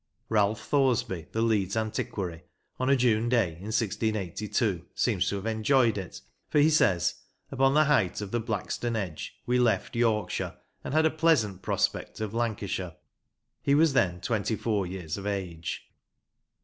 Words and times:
Ralph 0.29 0.67
Thoresby, 0.67 1.27
the 1.31 1.43
Leeds 1.43 1.77
antiquary, 1.77 2.41
on 2.79 2.89
a 2.89 2.95
June 2.95 3.29
day 3.29 3.49
in 3.57 3.65
1682 3.69 4.87
seems 4.95 5.29
to 5.29 5.35
have 5.35 5.45
enjoyed 5.45 5.95
it, 5.95 6.21
for 6.49 6.57
he 6.57 6.71
says," 6.71 7.21
Upon 7.51 7.75
the 7.75 7.83
height 7.83 8.19
of 8.19 8.31
the 8.31 8.39
Blackstone 8.39 8.95
Edge 8.95 9.35
we 9.45 9.59
left 9.59 9.95
Yorkshire, 9.95 10.57
and 10.83 10.95
had 10.95 11.05
a 11.05 11.11
pleasant 11.11 11.61
prospect 11.61 12.19
of 12.19 12.33
Lancashire." 12.33 12.95
He 13.61 13.75
was 13.75 13.93
then 13.93 14.19
twenty 14.21 14.55
four 14.55 14.87
years 14.87 15.17
of 15.19 15.27
age. 15.27 15.83